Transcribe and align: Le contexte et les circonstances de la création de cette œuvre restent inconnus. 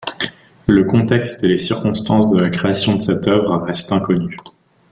Le 0.65 0.83
contexte 0.83 1.43
et 1.43 1.47
les 1.47 1.59
circonstances 1.59 2.31
de 2.31 2.39
la 2.39 2.49
création 2.49 2.95
de 2.95 2.99
cette 2.99 3.27
œuvre 3.27 3.57
restent 3.57 3.91
inconnus. 3.91 4.35